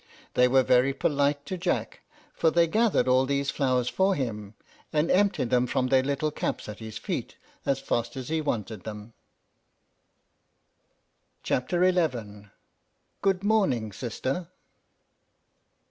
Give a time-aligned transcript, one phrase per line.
[0.33, 1.99] They were very polite to Jack,
[2.33, 4.55] for they gathered all these flowers for him,
[4.91, 7.35] and emptied them from their little caps at his feet
[7.67, 9.13] as fast as he wanted them.
[11.43, 12.47] CHAPTER XI.
[13.21, 14.47] GOOD MORNING, SISTER.